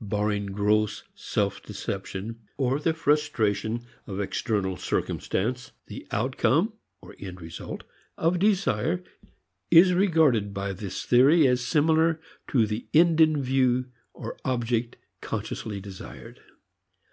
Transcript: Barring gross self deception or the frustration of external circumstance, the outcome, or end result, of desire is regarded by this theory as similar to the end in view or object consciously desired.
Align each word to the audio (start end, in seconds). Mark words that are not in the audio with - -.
Barring 0.00 0.46
gross 0.46 1.02
self 1.16 1.60
deception 1.64 2.38
or 2.56 2.78
the 2.78 2.94
frustration 2.94 3.86
of 4.06 4.20
external 4.20 4.76
circumstance, 4.76 5.72
the 5.88 6.06
outcome, 6.12 6.74
or 7.00 7.16
end 7.18 7.40
result, 7.40 7.82
of 8.16 8.38
desire 8.38 9.02
is 9.68 9.92
regarded 9.92 10.54
by 10.54 10.72
this 10.74 11.04
theory 11.04 11.48
as 11.48 11.66
similar 11.66 12.20
to 12.52 12.66
the 12.68 12.86
end 12.94 13.20
in 13.20 13.42
view 13.42 13.86
or 14.14 14.36
object 14.44 14.94
consciously 15.20 15.80
desired. 15.80 16.40